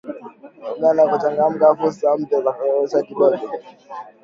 [0.75, 2.39] Uganda kuchangamkia fursa mpya
[2.89, 3.57] za kibiashara Kongo